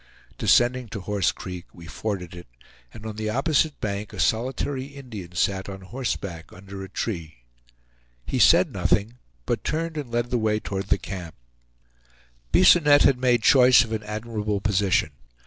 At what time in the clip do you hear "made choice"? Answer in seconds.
13.19-13.83